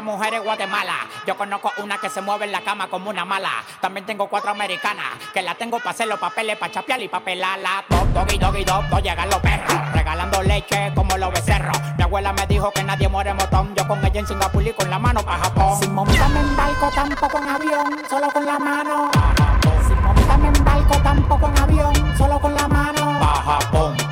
mujer 0.08 0.34
en 0.36 0.44
Guatemala. 0.44 1.06
Yo 1.28 1.36
conozco 1.36 1.72
una 1.84 1.98
que 1.98 2.10
se 2.10 2.22
mueve 2.22 2.46
en 2.46 2.54
la 2.54 2.62
cama 2.62 2.88
como 2.88 3.10
una 3.10 3.26
mala. 3.26 3.52
También 3.82 4.06
tengo 4.06 4.28
cuatro 4.30 4.52
americanas 4.52 5.06
que 5.34 5.42
la 5.42 5.54
tengo 5.56 5.80
para 5.80 5.92
hacer 5.92 6.08
los 6.08 6.18
papeles, 6.18 6.58
para 6.58 6.72
chapear 6.72 7.02
y 7.02 7.10
papelarla. 7.10 7.84
Dog, 7.90 8.14
doggy, 8.14 8.38
doggy, 8.38 8.64
dog, 8.64 8.88
dog, 8.88 9.02
llegan 9.02 9.30
los 9.30 9.40
perros. 9.40 9.74
Regalando 9.94 10.42
leche 10.44 10.94
como 10.96 11.18
los 11.18 11.30
becerros. 11.34 11.78
Mi 11.98 12.04
abuela 12.04 12.32
me 12.32 12.48
dijo 12.48 12.72
que 12.72 12.84
nadie 12.84 13.10
muere 13.10 13.32
en 13.32 13.36
motón. 13.36 13.76
Yo 13.76 13.86
con 13.86 14.04
ella 14.06 14.22
en 14.22 14.28
Singapur 14.28 14.66
y 14.66 14.72
con 14.72 14.90
la 14.90 14.98
mano 14.98 15.22
para 15.24 15.40
Japón. 15.40 15.78
Sin 15.82 15.94
montarme 15.94 16.40
en 16.40 16.56
barco, 16.56 16.90
tampoco 16.96 17.38
en 17.40 17.50
avión, 17.50 18.02
solo 18.10 18.28
con 18.32 18.46
la 18.46 18.60
mano. 18.60 19.12
Sin 19.88 20.02
montarme 20.02 20.48
en 20.48 20.64
barco, 20.64 20.98
tampoco 21.04 21.48
en 21.50 21.58
avión, 21.60 22.18
solo 22.18 22.40
con 22.40 22.56
la 22.56 22.68
mano. 22.70 23.20
Para 23.20 23.60
Japón. 23.60 24.07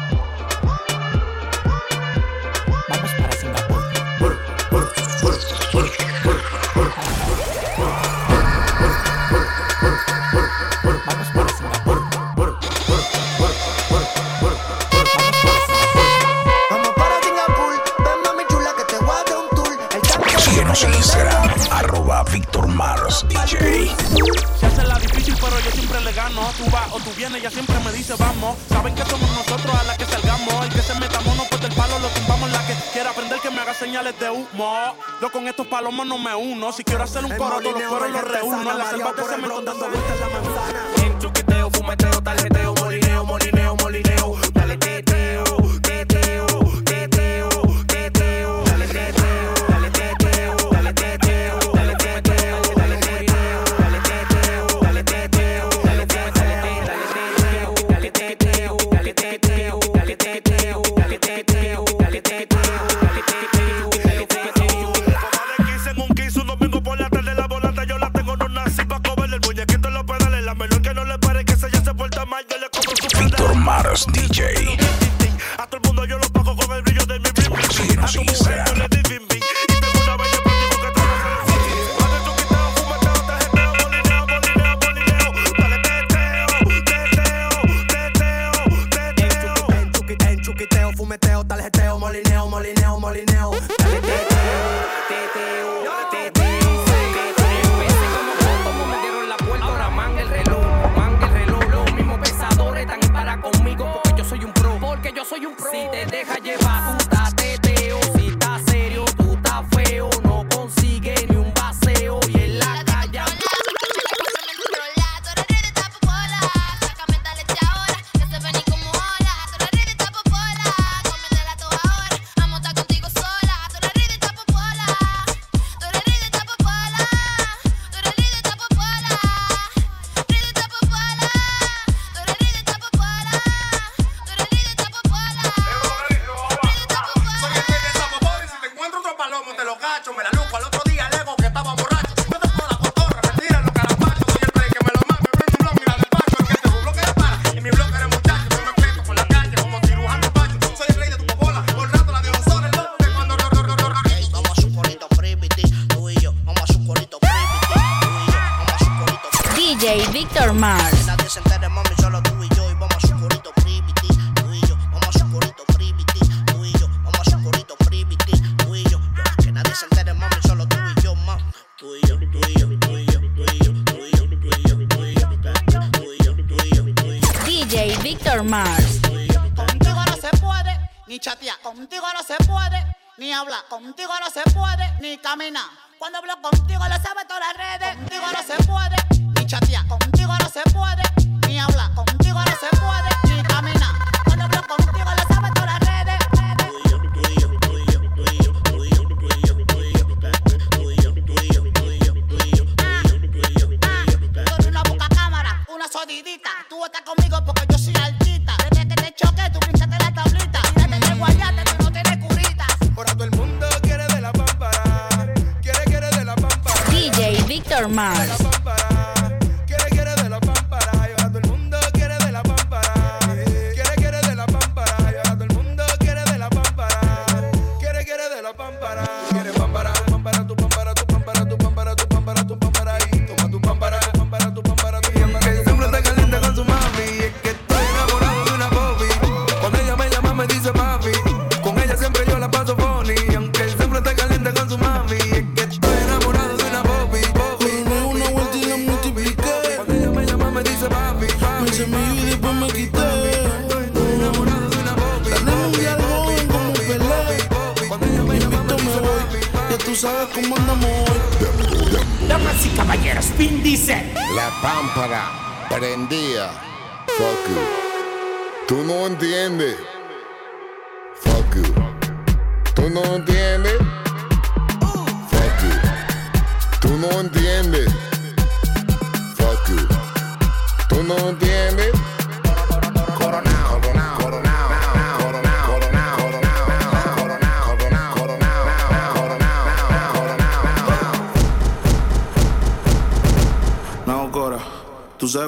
verano. 26.25 26.49
Tú 26.57 26.69
vas 26.71 26.91
o 26.91 26.99
tú 26.99 27.11
vienes, 27.15 27.41
ya 27.41 27.49
siempre 27.49 27.75
me 27.79 27.91
dice 27.91 28.13
vamos. 28.17 28.57
Saben 28.69 28.95
que 28.95 29.03
somos 29.05 29.29
nosotros 29.31 29.75
a 29.75 29.83
la 29.83 29.97
que 29.97 30.05
salgamos. 30.05 30.65
El 30.65 30.69
que 30.69 30.81
se 30.81 30.95
metamos 30.95 31.35
nos 31.35 31.47
corta 31.47 31.67
el 31.67 31.73
palo, 31.73 31.99
lo 31.99 32.07
tumbamos. 32.09 32.51
La 32.51 32.65
que 32.65 32.73
quiera 32.93 33.09
aprender 33.11 33.39
que 33.39 33.49
me 33.49 33.59
haga 33.59 33.73
señales 33.73 34.19
de 34.19 34.29
humo. 34.29 34.95
Yo 35.21 35.31
con 35.31 35.47
estos 35.47 35.67
palomos 35.67 36.05
no 36.05 36.17
me 36.17 36.35
uno. 36.35 36.71
Si 36.71 36.83
quiero 36.83 37.03
hacer 37.03 37.25
un 37.25 37.35
coro, 37.37 37.59
todos 37.61 37.79
los 37.79 37.89
coros 37.89 38.09
los 38.09 38.23
reúno. 38.23 38.71
En 38.71 38.77
la 38.77 38.89
selva 38.89 39.13
de 39.13 39.23
cemento 39.23 39.61
dando 39.61 39.89
vueltas 39.89 40.19
la 40.19 40.29
manzana. 40.29 40.79
En 41.03 41.19
chuquiteo, 41.19 41.69
fumeteo, 41.71 42.21
tarjeteo, 42.21 42.73
molineo, 42.75 43.25
molineo. 43.25 43.54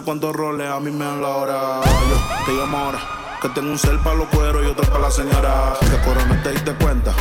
Cuántos 0.07 0.33
roles 0.33 0.71
a 0.71 0.79
mí 0.79 0.89
me 0.89 1.03
dan 1.03 1.21
la 1.21 1.27
hora. 1.27 1.81
Yo 1.83 2.45
te 2.45 2.53
llamo 2.53 2.77
ahora, 2.77 2.99
que 3.41 3.49
tengo 3.49 3.71
un 3.71 3.77
cel 3.77 3.99
para 3.99 4.15
los 4.15 4.29
cueros 4.29 4.65
y 4.65 4.69
otro 4.69 4.89
para 4.89 4.99
la 4.99 5.11
señora. 5.11 5.73
Que 5.81 6.07
Corona 6.07 6.41
te 6.41 6.51
diste 6.51 6.73
cuenta. 6.75 7.13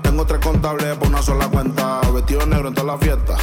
Tengo 0.00 0.24
tres 0.24 0.40
contables 0.40 0.96
por 0.96 1.08
una 1.08 1.20
sola 1.20 1.46
cuenta. 1.48 2.00
Vestido 2.10 2.46
negro 2.46 2.68
en 2.68 2.74
toda 2.74 2.94
la 2.94 2.98
fiesta. 2.98 3.36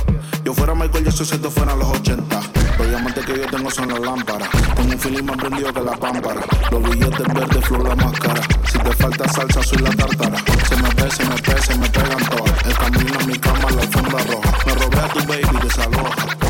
Yo 0.43 0.55
fuera 0.55 0.73
Michael 0.73 1.05
Jackson 1.05 1.23
si 1.27 1.35
esto 1.35 1.51
fueran 1.51 1.77
los 1.77 1.87
80. 1.87 2.41
Los 2.79 2.89
diamantes 2.89 3.25
que 3.27 3.37
yo 3.37 3.45
tengo 3.45 3.69
son 3.69 3.89
las 3.89 3.99
lámparas. 3.99 4.49
Tengo 4.75 4.91
un 4.91 4.99
feeling 4.99 5.23
más 5.23 5.37
prendido 5.37 5.71
que 5.71 5.81
la 5.81 5.95
pámpara. 5.95 6.41
Los 6.71 6.81
billetes 6.81 7.27
verdes, 7.35 7.65
flor 7.65 7.87
la 7.87 7.95
máscara. 7.95 8.41
Si 8.71 8.79
te 8.79 8.91
falta 8.93 9.29
salsa, 9.29 9.61
soy 9.61 9.77
la 9.83 9.91
tartara. 9.91 10.37
Se 10.67 10.75
me 10.77 10.89
ve, 10.95 11.11
se 11.11 11.23
me 11.25 11.35
ve, 11.35 11.61
se 11.61 11.77
me 11.77 11.89
pegan 11.91 12.25
todas. 12.25 12.65
El 12.65 12.73
camino 12.73 13.19
a 13.19 13.23
mi 13.27 13.37
cama, 13.37 13.69
la 13.69 13.81
alfombra 13.83 14.23
roja. 14.23 14.57
Me 14.65 14.73
robé 14.73 14.99
a 14.99 15.07
tu 15.09 15.19
baby, 15.27 15.59
desaloja. 15.61 16.48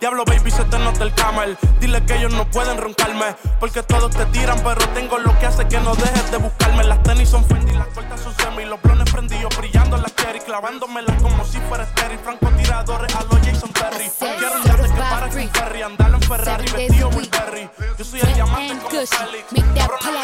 Diablo, 0.00 0.24
baby, 0.24 0.50
se 0.50 0.64
te 0.64 0.78
nota 0.78 1.02
el 1.02 1.12
camel. 1.14 1.56
Dile 1.80 2.04
que 2.04 2.16
ellos 2.16 2.32
no 2.32 2.48
pueden 2.50 2.78
roncarme. 2.78 3.34
Porque 3.58 3.82
todos 3.82 4.10
te 4.10 4.24
tiran, 4.26 4.60
pero 4.62 4.88
tengo 4.90 5.18
lo 5.18 5.36
que 5.38 5.46
hace 5.46 5.66
que 5.66 5.80
no 5.80 5.94
dejes 5.94 6.30
de 6.30 6.38
buscarme. 6.38 6.84
Las 6.84 7.02
tenis 7.02 7.28
son 7.28 7.44
Fendi, 7.44 7.72
las 7.72 7.88
cortas 7.88 8.20
son 8.20 8.34
semi. 8.36 8.64
Los 8.64 8.80
blones 8.82 9.10
prendidos, 9.10 9.56
brillando 9.56 9.96
en 9.96 10.02
las 10.02 10.14
cherry. 10.14 10.40
Clavándomelas 10.40 11.20
como 11.22 11.44
si 11.44 11.58
fuera 11.68 11.84
estéril. 11.84 12.18
Francotiradores 12.20 13.14
a 13.14 13.22
los 13.24 13.38
Jason 13.46 13.72
Terry. 13.72 14.10
Quiero 14.18 14.62
yate 14.64 14.82
que 14.82 15.00
para 15.00 15.28
con 15.28 15.48
Ferry. 15.50 15.82
Andar 15.82 16.10
en 16.14 16.22
Ferrari, 16.22 16.70
vestido 16.70 17.10
Burberry. 17.10 17.70
Yo 17.98 18.04
soy 18.04 18.20
el 18.20 18.34
diamante 18.34 18.86
como 18.86 20.22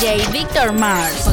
DJ 0.00 0.26
Victor 0.32 0.72
Mars. 0.72 1.29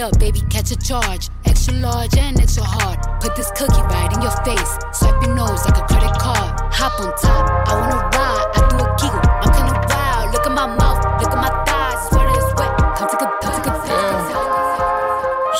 Up, 0.00 0.18
baby, 0.18 0.40
catch 0.48 0.70
a 0.70 0.76
charge. 0.76 1.28
Extra 1.44 1.74
large 1.74 2.16
and 2.16 2.40
extra 2.40 2.64
hard. 2.64 2.98
Put 3.20 3.36
this 3.36 3.50
cookie 3.52 3.82
right 3.92 4.10
in 4.12 4.22
your 4.22 4.34
face. 4.44 4.72
Swipe 4.92 5.20
your 5.22 5.34
nose 5.34 5.64
like 5.66 5.76
a 5.76 5.84
credit 5.86 6.14
card. 6.16 6.52
Hop 6.72 6.98
on 7.00 7.12
top, 7.20 7.44
I 7.68 7.72
wanna 7.76 8.00
ride. 8.16 8.46
I 8.56 8.60
do 8.70 8.76
a 8.80 8.86
giggle, 8.96 9.20
I'm 9.44 9.50
kinda 9.52 9.74
wild. 9.92 10.32
Look 10.32 10.46
at 10.46 10.54
my 10.56 10.66
mouth, 10.66 11.00
look 11.20 11.32
at 11.32 11.40
my 11.44 11.52
thighs. 11.68 12.00
Swear 12.08 12.28
it's 12.32 12.50
wet. 12.56 12.72
Come 12.96 13.08
take 13.12 13.24
a, 13.24 13.28
come 13.42 13.54
take 13.60 13.72
a 13.72 13.80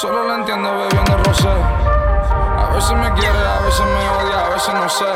Solo 0.01 0.25
la 0.29 0.35
entiendo 0.37 0.69
bebiendo 0.73 1.17
rosé. 1.25 1.57
A 2.57 2.71
veces 2.73 2.97
me 2.97 3.13
quiere, 3.21 3.39
a 3.39 3.61
veces 3.61 3.87
me 3.87 4.03
odia, 4.17 4.47
a 4.47 4.49
veces 4.49 4.75
no 4.75 4.89
sé. 4.89 5.13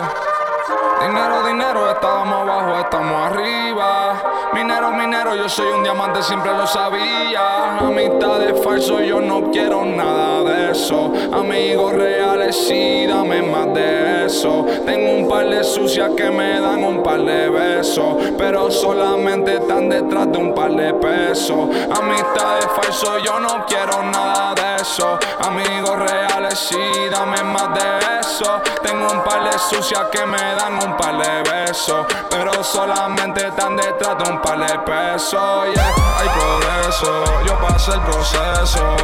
Dinero, 1.01 1.47
dinero, 1.47 1.91
estábamos 1.91 2.43
abajo, 2.43 2.81
estamos 2.81 3.33
arriba. 3.33 4.34
Minero, 4.55 4.93
minero, 4.93 5.35
yo 5.35 5.49
soy 5.49 5.67
un 5.73 5.83
diamante, 5.83 6.23
siempre 6.23 6.53
lo 6.53 6.65
sabía. 6.65 7.77
Amistades 7.77 8.63
falso, 8.63 9.01
yo 9.01 9.21
no 9.21 9.51
quiero 9.51 9.85
nada 9.85 10.45
de 10.45 10.71
eso. 10.71 11.13
Amigos 11.33 11.93
reales, 11.93 12.55
sí, 12.69 13.05
dame 13.05 13.43
más 13.43 13.75
de 13.75 14.27
eso. 14.27 14.65
Tengo 14.87 15.11
un 15.11 15.29
par 15.29 15.49
de 15.51 15.65
sucias 15.65 16.11
que 16.17 16.31
me 16.31 16.61
dan 16.61 16.85
un 16.85 17.03
par 17.03 17.25
de 17.25 17.51
besos. 17.51 18.15
Pero 18.39 18.71
solamente 18.71 19.55
están 19.55 19.89
detrás 19.89 20.31
de 20.31 20.39
un 20.39 20.55
par 20.55 20.71
de 20.77 20.94
pesos. 21.05 21.69
Amistades 21.99 22.67
falso, 22.75 23.19
yo 23.19 23.39
no 23.39 23.67
quiero 23.67 24.03
nada 24.05 24.55
de 24.55 24.77
eso. 24.83 25.19
Amigos 25.41 25.97
reales, 25.99 26.59
sí, 26.59 27.09
dame 27.11 27.43
más 27.43 27.75
de 27.75 28.21
eso. 28.21 28.61
Tengo 28.83 29.13
un 29.13 29.23
par 29.23 29.45
de 29.45 29.59
sucias 29.59 30.05
que 30.11 30.25
me 30.25 30.39
dan 30.39 30.75
un 30.83 30.97
par 30.97 31.17
de 31.19 31.43
besos. 31.51 32.07
Pero 32.31 32.65
solamente 32.65 33.47
están 33.47 33.77
detrás 33.77 34.17
de 34.19 34.31
un 34.31 34.41
par 34.41 34.59
de 34.59 34.79
pesos. 34.81 35.75
Yeah, 35.75 35.95
hay 36.19 36.29
progreso, 36.29 37.43
yo 37.47 37.55
pasé 37.61 37.93
el 37.93 38.01
proceso. 38.01 38.97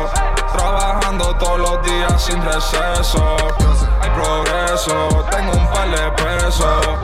Trabajando 0.53 1.37
todos 1.37 1.59
los 1.59 1.83
días 1.83 2.23
sin 2.23 2.43
receso. 2.43 3.37
Hay 4.03 4.11
progreso, 4.11 5.25
tengo 5.31 5.53
un 5.53 5.67
par 5.69 5.91
de 5.91 6.11
pesos. 6.13 6.99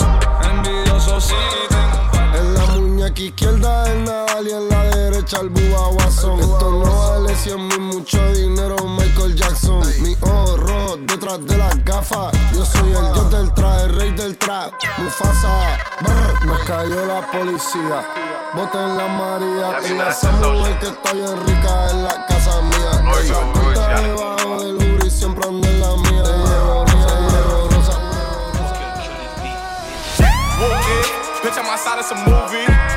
Envidioso, 0.51 1.21
sí, 1.21 1.35
muñeca 3.07 3.23
izquierda 3.23 3.93
el 3.93 4.05
Nadal 4.05 4.49
y 4.49 4.51
en 4.51 4.69
la 4.69 4.85
derecha 4.85 5.39
el 5.41 5.49
Bubba 5.51 5.89
Watson. 5.89 6.41
Esto 6.41 6.71
no 6.71 7.11
vale 7.11 7.37
100 7.37 7.69
mil, 7.69 7.81
mucho 7.81 8.33
dinero, 8.33 8.77
Michael 8.85 9.35
Jackson. 9.37 9.83
Mi 10.01 10.17
ojo 10.21 10.57
rojo 10.57 10.97
detrás 10.97 11.45
de 11.47 11.57
las 11.57 11.85
gafas. 11.85 12.33
Yo 12.53 12.65
soy 12.65 12.89
el 12.89 13.13
dios 13.13 13.31
del 13.31 13.55
traje, 13.55 13.85
el 13.85 13.95
rey 13.95 14.11
del 14.13 14.37
trap. 14.39 14.73
Mufasa, 14.99 15.79
brr, 16.01 16.47
nos 16.47 16.59
cayó 16.65 17.07
la 17.07 17.31
policía. 17.31 18.09
Boten 18.55 18.97
la 18.97 19.07
María 19.07 19.89
y 19.89 19.99
la 19.99 20.13
Samuel 20.13 20.79
que 20.79 20.87
está 20.87 21.13
bien 21.13 21.47
rica 21.47 21.91
en 21.91 22.05
la 22.05 22.27
casa 22.27 22.61
mía. 22.63 23.13
Esa 23.21 23.41
cuenta 23.53 24.01
debajo 24.01 24.65
del 24.65 24.77
jury 24.77 25.11
siempre 25.11 25.49
anda 25.49 25.69
en 25.69 25.81
la 25.81 25.97
mía. 25.97 26.07
Bitch, 31.45 31.59
I'm 31.59 31.67
outside 31.67 32.01
of 32.01 32.05
some 32.07 32.25
movie. 32.25 32.96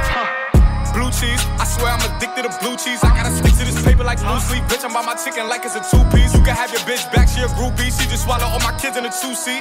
Cheese, 1.20 1.44
I 1.60 1.68
swear 1.68 1.92
I'm 1.92 2.00
addicted 2.16 2.48
to 2.48 2.52
blue 2.64 2.80
cheese. 2.80 3.04
I 3.04 3.12
gotta 3.12 3.36
stick 3.36 3.52
to 3.60 3.68
this 3.68 3.76
paper 3.84 4.08
like 4.08 4.24
blue 4.24 4.40
sleep. 4.40 4.64
Bitch, 4.72 4.88
I'm 4.88 4.94
by 4.96 5.04
my 5.04 5.20
chicken 5.20 5.52
like 5.52 5.68
it's 5.68 5.76
a 5.76 5.84
two 5.84 6.00
piece. 6.16 6.32
You 6.32 6.40
can 6.40 6.56
have 6.56 6.72
your 6.72 6.80
bitch 6.88 7.04
back, 7.12 7.28
she 7.28 7.44
a 7.44 7.52
groupie. 7.60 7.92
She 7.92 8.08
just 8.08 8.24
swallow 8.24 8.48
all 8.48 8.64
my 8.64 8.72
kids 8.80 8.96
in 8.96 9.04
a 9.04 9.12
two 9.12 9.36
seat. 9.36 9.60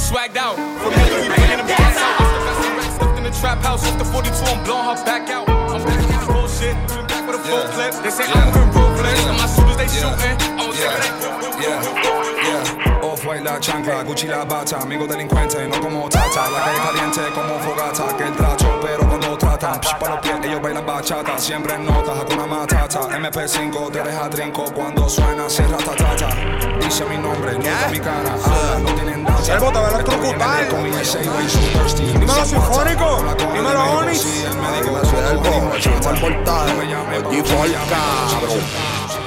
Swagged 0.00 0.40
out, 0.40 0.56
familiar, 0.56 1.20
we 1.20 1.28
bringing 1.36 1.60
them 1.60 1.68
gas 1.68 2.00
out. 2.00 2.16
It's 2.48 2.64
the 2.64 2.72
best 2.80 2.88
of 2.88 2.94
stuffed 2.96 3.18
in 3.20 3.24
the 3.28 3.34
trap 3.36 3.60
house. 3.60 3.84
Off 3.84 3.98
the 4.00 4.08
42, 4.08 4.32
I'm 4.32 4.64
blowing 4.64 4.88
her 4.88 4.96
back 5.04 5.28
out. 5.28 5.44
I'm 5.52 5.84
back 5.84 6.00
in 6.00 6.08
this 6.16 6.24
bullshit, 6.24 6.76
been 6.96 7.04
back 7.04 7.28
with 7.28 7.36
a 7.36 7.42
full 7.44 7.68
clip. 7.76 7.92
They 8.00 8.08
say 8.08 8.24
I'm 8.32 8.48
moving 8.48 8.72
ruthless, 8.72 9.20
and 9.28 9.36
my 9.36 9.46
shooters 9.52 9.76
they 9.76 9.88
shooting. 9.92 10.36
I'm 10.56 10.72
Yeah, 10.80 10.96
yeah. 11.60 13.04
Off-white 13.04 13.42
la 13.42 13.58
chancla, 13.60 14.02
Gucci 14.04 14.28
la 14.28 14.44
bata, 14.44 14.78
amigo 14.80 15.06
delincuente, 15.06 15.68
no 15.68 15.80
como 15.80 16.08
tata. 16.08 16.48
La 16.50 16.60
calle 16.64 16.78
caliente 16.78 17.20
como 17.34 17.58
fogata, 17.60 18.16
que 18.16 18.24
el 18.24 18.32
tracho, 18.32 18.80
tratan, 19.58 19.80
psh, 19.80 19.98
pa' 19.98 20.08
los 20.08 20.20
pies, 20.20 20.34
ellos 20.44 20.62
bailan 20.62 20.86
bachata. 20.86 21.38
Siempre 21.38 21.74
en 21.74 21.84
notas, 21.84 22.18
Hakuna 22.18 22.46
Matata. 22.46 23.00
MP5 23.00 23.92
te 23.92 24.02
deja 24.02 24.30
trinco 24.30 24.64
cuando 24.72 25.08
suena, 25.08 25.48
cierra 25.48 25.76
tatata. 25.78 26.28
Dice 26.80 27.04
mi 27.06 27.16
nombre, 27.18 27.52
nunca 27.54 27.88
mi 27.90 28.00
cara, 28.00 28.34
ah, 28.44 28.78
no 28.80 28.94
tienen 28.94 29.24
data. 29.24 29.42
Servo, 29.42 29.70
te 29.72 29.78
va 29.78 29.88
a 29.88 29.90
electrocutar. 29.90 30.68
Dímelo, 31.88 32.44
Sinfónico. 32.44 33.24
Dímelo, 33.52 33.80
cabrón. 38.30 38.62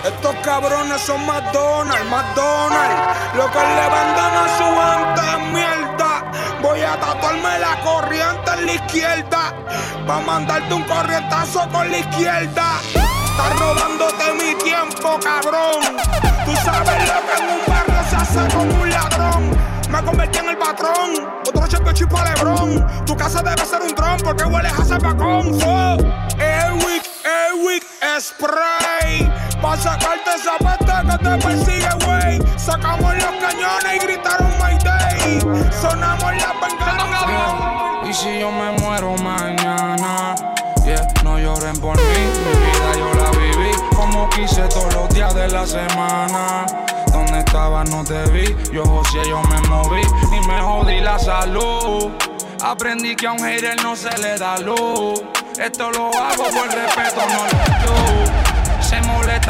Estos 0.04 0.36
cabrones 0.44 1.02
son 1.02 1.26
McDonald's, 1.26 2.10
McDonald's. 2.10 3.36
Lo 3.36 3.52
que 3.52 3.60
le 3.60 3.86
venden 3.96 4.34
a 4.42 4.58
su 4.58 4.64
es 5.22 5.54
mierda. 5.54 5.81
Voy 6.62 6.82
a 6.82 7.00
tatuarme 7.00 7.60
la 7.60 7.80
corriente 7.82 8.52
en 8.54 8.66
la 8.68 8.74
izquierda. 8.74 9.54
Pa' 10.06 10.20
mandarte 10.20 10.74
un 10.74 10.84
corrientazo 10.84 11.68
con 11.70 11.90
la 11.90 11.98
izquierda. 11.98 12.80
Estás 12.86 13.60
robándote 13.60 14.34
mi 14.34 14.54
tiempo, 14.64 15.20
cabrón. 15.24 15.98
Tú 16.46 16.56
sabes 16.64 17.10
lo 17.10 17.20
que 17.26 17.44
en 17.44 17.50
un 17.50 17.62
barrio 17.68 18.10
se 18.10 18.16
hace 18.16 18.56
con 18.56 18.72
un 18.72 18.90
ladrón. 18.90 19.52
Me 19.90 20.04
convertí 20.04 20.38
en 20.40 20.50
el 20.50 20.58
patrón. 20.58 21.28
Otro 21.48 21.68
cheque 21.68 21.94
chipa 21.94 22.24
Lebron. 22.26 23.06
Tu 23.06 23.16
casa 23.16 23.42
debe 23.42 23.66
ser 23.66 23.82
un 23.82 23.96
dron 23.96 24.18
porque 24.24 24.44
hueles 24.44 24.74
a 24.74 24.86
zapacón. 24.86 25.60
Fue 25.60 25.98
Airwick, 26.40 27.04
Airwick 27.26 27.84
Spray. 28.20 29.32
Pa' 29.62 29.78
sacarte 29.78 30.32
esa 30.36 30.58
peste 30.58 30.94
que 31.10 31.18
te 31.18 31.48
persigue, 31.48 32.06
güey. 32.06 32.60
Sacamos 32.60 33.16
los 33.16 33.36
cañones 33.42 33.96
y 33.96 34.00
gritaron 34.00 34.52
My 34.60 34.78
Sonamos 35.40 36.34
las 36.36 36.54
bengalas. 36.62 38.02
Y 38.10 38.14
si 38.14 38.40
yo 38.40 38.52
me 38.52 38.72
muero 38.80 39.16
mañana, 39.18 40.36
yeah, 40.86 41.08
no 41.24 41.40
lloren 41.40 41.80
por 41.80 41.98
mí, 41.98 42.04
mi 42.04 42.54
vida 42.60 42.92
yo 42.98 43.14
la 43.22 43.32
viví 43.32 43.72
como 43.96 44.30
quise 44.30 44.64
todos 44.64 44.94
los 44.94 45.10
días 45.10 45.34
de 45.34 45.48
la 45.48 45.66
semana. 45.66 46.66
Donde 47.12 47.40
estabas 47.40 47.90
no 47.90 48.04
te 48.04 48.22
vi, 48.32 48.56
yo 48.74 48.86
José, 48.86 49.20
yo 49.30 49.42
me 49.44 49.62
moví 49.68 50.02
y 50.02 50.48
me 50.48 50.60
jodí 50.62 51.00
la 51.00 51.18
salud. 51.20 52.12
Aprendí 52.64 53.16
que 53.16 53.28
a 53.28 53.32
un 53.34 53.40
hater 53.40 53.82
no 53.84 53.96
se 53.96 54.16
le 54.18 54.38
da 54.38 54.58
luz. 54.58 55.22
Esto 55.58 55.92
lo 55.92 56.08
hago 56.08 56.44
por 56.44 56.68
respeto, 56.68 57.22
no 57.28 57.94
lo 57.94 58.01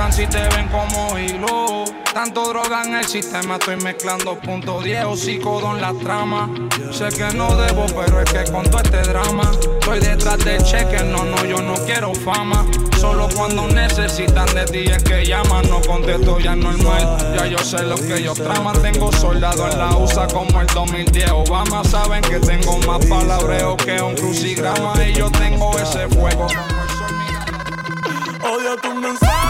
Si 0.10 0.28
te 0.28 0.40
ven 0.50 0.68
como 0.68 1.18
hilo. 1.18 1.86
Tanto 2.14 2.50
droga 2.50 2.84
en 2.84 2.96
el 2.96 3.06
sistema, 3.06 3.56
estoy 3.56 3.78
mezclando 3.78 4.38
punto 4.38 4.82
10 4.82 5.06
o 5.06 5.16
psicodo 5.16 5.74
en 5.74 5.82
la 5.82 5.94
trama. 5.94 6.50
Sé 6.92 7.08
que 7.10 7.34
no 7.36 7.56
debo, 7.56 7.86
pero 7.86 8.20
es 8.20 8.34
que 8.34 8.52
con 8.52 8.64
todo 8.66 8.82
este 8.82 9.02
drama. 9.04 9.50
Estoy 9.80 10.00
detrás 10.00 10.38
del 10.40 10.62
cheque, 10.64 11.04
no, 11.06 11.24
no, 11.24 11.46
yo 11.46 11.62
no 11.62 11.76
quiero 11.86 12.14
fama. 12.14 12.66
Solo 13.00 13.30
cuando 13.34 13.68
necesitan 13.68 14.54
de 14.54 14.66
ti 14.66 14.92
es 14.92 15.02
que 15.04 15.26
llaman, 15.26 15.70
no 15.70 15.80
contesto 15.82 16.40
ya 16.40 16.56
normal. 16.56 17.36
Ya 17.38 17.46
yo 17.46 17.60
sé 17.60 17.84
lo 17.84 17.96
que 17.96 18.16
ellos 18.18 18.38
traman. 18.38 18.82
Tengo 18.82 19.12
soldado 19.14 19.70
en 19.72 19.80
la 19.80 19.96
USA 19.96 20.28
como 20.28 20.60
el 20.60 20.68
2010. 20.68 21.32
Obama 21.32 21.84
saben 21.86 22.22
que 22.24 22.40
tengo 22.40 22.78
más 22.80 23.06
palabreo 23.06 23.78
que 23.78 24.02
un 24.02 24.16
crucigrama. 24.16 24.94
Y 25.06 25.14
yo 25.14 25.32
tengo 25.32 25.78
ese 25.80 26.10
fuego. 26.10 26.48
Odio 28.44 28.76
tu 28.82 28.94
mensaje 28.96 29.41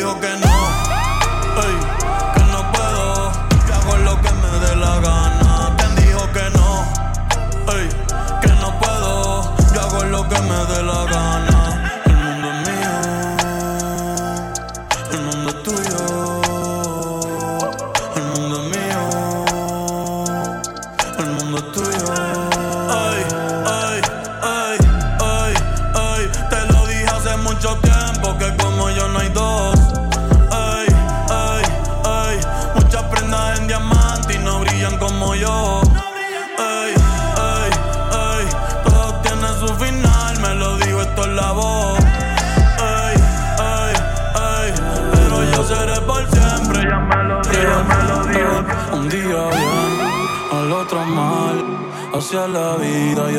dijo 0.00 0.18
que 0.18 0.28
no? 0.28 0.46
Ey, 1.62 1.89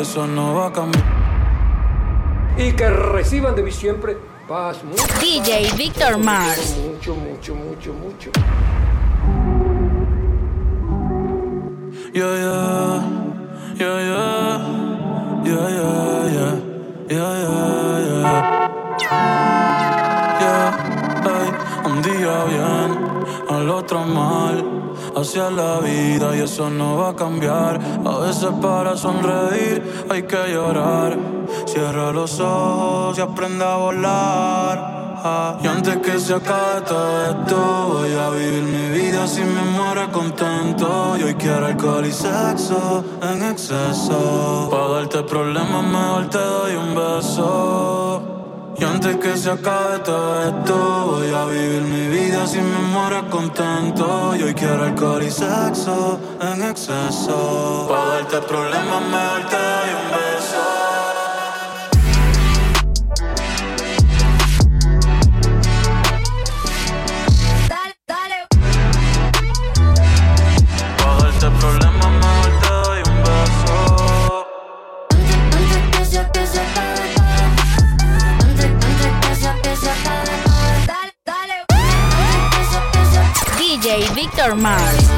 eso 0.02 0.26
no 0.26 0.54
va 0.54 0.66
a 0.66 0.72
cambiar. 0.72 1.04
Y 2.58 2.72
que 2.72 2.90
reciban 2.90 3.54
de 3.54 3.62
mí 3.62 3.70
siempre 3.70 4.18
paz. 4.48 4.78
DJ 5.20 5.68
paz, 5.68 5.76
Victor 5.76 6.18
Mars. 6.18 6.76
Mucho, 6.76 7.14
mucho, 7.14 7.54
mucho, 7.54 7.92
mucho. 7.94 8.30
Yeah, 12.12 12.34
yeah, 12.36 13.02
yeah, 13.78 14.00
yeah, 14.02 14.28
yeah, 15.44 15.68
yeah, 15.70 15.98
yeah, 16.34 16.54
yeah, 17.08 17.32
yeah, 18.08 18.28
yeah. 20.40 20.68
Un 21.84 22.02
día 22.02 22.44
bien, 22.44 22.90
al 23.48 23.70
otro 23.70 24.04
mal 24.04 24.71
es 25.20 25.36
la 25.36 25.78
vida 25.80 26.36
y 26.36 26.40
eso 26.40 26.70
no 26.70 26.96
va 26.96 27.10
a 27.10 27.16
cambiar. 27.16 27.80
A 28.04 28.18
veces 28.18 28.50
para 28.60 28.96
sonreír 28.96 30.06
hay 30.10 30.22
que 30.22 30.52
llorar. 30.52 31.16
Cierra 31.66 32.12
los 32.12 32.40
ojos 32.40 33.18
y 33.18 33.20
aprende 33.20 33.64
a 33.64 33.76
volar. 33.76 35.02
Ah, 35.24 35.56
Y 35.62 35.66
antes 35.68 35.98
que 35.98 36.18
se 36.18 36.34
acabe 36.34 36.80
todo 36.86 37.26
esto, 37.26 37.56
voy 37.92 38.12
a 38.12 38.30
vivir 38.30 38.64
mi 38.64 38.88
vida 38.98 39.26
sin 39.28 39.54
me 39.54 39.62
muero 39.62 40.10
contento. 40.10 41.16
Y 41.18 41.22
hoy 41.22 41.34
quiero 41.34 41.66
alcohol 41.66 42.04
y 42.04 42.12
sexo 42.12 43.04
en 43.22 43.42
exceso. 43.44 44.68
Para 44.70 44.88
darte 44.88 45.22
problemas, 45.22 45.84
mejor 45.84 46.26
te 46.28 46.38
doy 46.38 46.74
un 46.74 46.94
beso. 46.94 48.31
Y 48.82 48.84
antes 48.84 49.16
que 49.18 49.36
se 49.36 49.48
acabe 49.48 50.00
todo 50.00 50.42
esto, 50.42 50.74
voy 51.12 51.32
a 51.32 51.44
vivir 51.44 51.82
mi 51.82 52.08
vida 52.08 52.44
sin 52.48 52.68
me 52.68 52.78
muero 52.88 53.30
contento. 53.30 54.34
Y 54.34 54.42
hoy 54.42 54.54
quiero 54.54 54.82
alcohol 54.82 55.22
y 55.22 55.30
sexo 55.30 56.18
en 56.40 56.64
exceso. 56.64 57.86
Para 57.88 58.06
darte 58.14 58.38
problemas, 58.38 59.02
mejor 59.02 59.42
te 59.50 59.56
doy 59.56 59.90
un 60.02 60.10
beso. 60.10 60.31
DJ 83.92 84.14
Victor 84.14 84.54
Mars. 84.54 85.10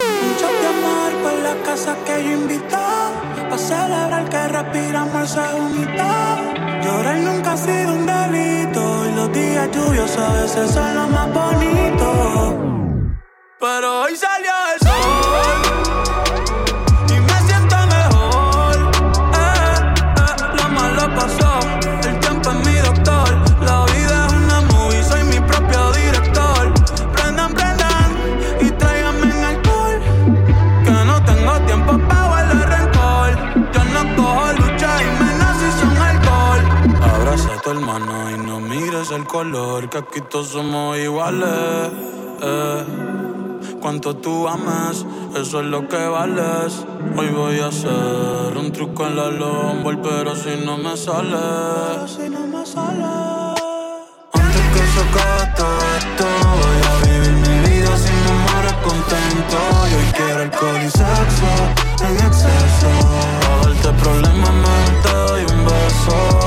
Mucho 0.00 0.48
de 0.60 0.66
amor 0.66 1.12
por 1.22 1.34
la 1.38 1.54
casa 1.64 1.96
que 2.04 2.24
yo 2.24 2.32
invito. 2.32 2.78
Pa' 3.48 3.58
celebrar 3.58 4.28
que 4.28 4.48
respiramos 4.48 5.22
el 5.22 5.28
segundito. 5.28 6.04
Llorar 6.82 7.18
nunca 7.18 7.52
ha 7.52 7.56
sido 7.56 7.94
un 7.94 8.06
delito. 8.06 9.06
Y 9.08 9.12
los 9.14 9.32
días 9.32 9.68
lluviosos 9.70 10.18
a 10.18 10.32
veces 10.32 10.68
son 10.72 10.94
los 10.96 11.08
más 11.10 11.32
bonitos. 11.32 12.54
Pero 13.60 14.00
hoy 14.02 14.16
salió 14.16 14.50
el 14.74 14.80
sol 14.80 15.51
color, 39.32 39.88
que 39.88 39.96
aquí 39.96 40.20
todos 40.30 40.48
somos 40.48 40.98
iguales. 40.98 41.48
eh. 42.42 42.84
Cuanto 43.80 44.14
tú 44.14 44.46
amas, 44.46 45.06
eso 45.34 45.60
es 45.60 45.66
lo 45.66 45.88
que 45.88 46.06
vales. 46.06 46.84
Hoy 47.16 47.28
voy 47.30 47.58
a 47.60 47.68
hacer 47.68 48.58
un 48.62 48.70
truco 48.72 49.06
en 49.06 49.16
la 49.16 49.28
lomba, 49.28 49.90
pero 50.02 50.36
si 50.36 50.54
no 50.66 50.76
me 50.76 50.94
sale. 50.98 52.06
si 52.06 52.28
no 52.28 52.46
me 52.46 52.64
sale. 52.66 53.04
Antes 54.34 54.64
que 54.74 54.82
se 54.94 55.02
todo 55.56 55.78
esto, 55.98 56.26
voy 56.60 56.80
a 56.90 56.92
vivir 57.06 57.34
mi 57.44 57.56
vida 57.70 57.96
sin 58.04 58.22
muero 58.44 58.72
contento. 58.86 59.58
Y 59.90 59.94
hoy 59.96 60.08
quiero 60.14 60.42
alcohol 60.42 60.80
y 60.86 60.90
sexo 60.90 61.50
en 62.06 62.16
exceso. 62.26 62.90
A 63.48 63.66
darte 63.66 63.90
problemas, 64.02 64.54
me 64.62 65.10
doy 65.10 65.42
un 65.52 65.64
beso. 65.64 66.41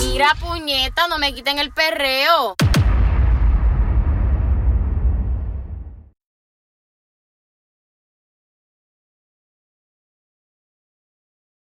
Mira, 0.00 0.34
puñeta, 0.38 1.08
no 1.08 1.18
me 1.18 1.32
quiten 1.34 1.58
el 1.58 1.70
perreo. 1.72 2.56